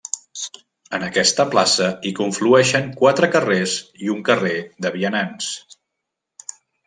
[0.97, 3.77] En aquesta plaça hi conflueixen quatre carrers
[4.07, 5.51] i un carrer de vianants.